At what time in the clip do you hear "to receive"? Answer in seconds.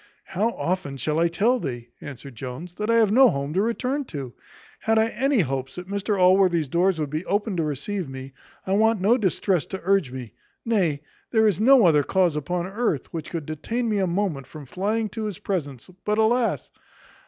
7.57-8.09